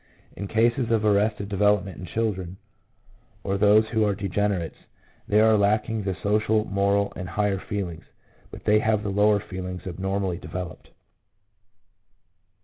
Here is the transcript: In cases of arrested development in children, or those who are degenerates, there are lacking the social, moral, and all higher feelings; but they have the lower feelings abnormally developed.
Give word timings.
In 0.35 0.47
cases 0.47 0.89
of 0.89 1.05
arrested 1.05 1.47
development 1.47 1.99
in 1.99 2.05
children, 2.07 2.57
or 3.43 3.55
those 3.59 3.87
who 3.89 4.03
are 4.03 4.15
degenerates, 4.15 4.77
there 5.27 5.45
are 5.45 5.55
lacking 5.55 6.01
the 6.01 6.17
social, 6.23 6.65
moral, 6.65 7.13
and 7.15 7.29
all 7.29 7.35
higher 7.35 7.59
feelings; 7.59 8.05
but 8.49 8.63
they 8.63 8.79
have 8.79 9.03
the 9.03 9.11
lower 9.11 9.39
feelings 9.39 9.85
abnormally 9.85 10.39
developed. 10.39 10.89